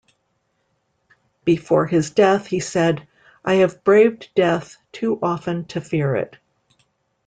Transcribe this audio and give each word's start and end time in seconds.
Before 1.45 1.85
his 1.85 2.09
death, 2.09 2.47
he 2.47 2.59
said; 2.59 3.07
I 3.45 3.53
have 3.61 3.83
braved 3.83 4.31
death 4.33 4.77
too 4.91 5.19
often 5.21 5.65
to 5.65 5.79
fear 5.79 6.15
it. 6.15 6.37